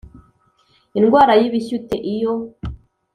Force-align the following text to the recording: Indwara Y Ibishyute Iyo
Indwara 0.99 1.33
Y 1.39 1.43
Ibishyute 1.47 1.95
Iyo 2.13 2.33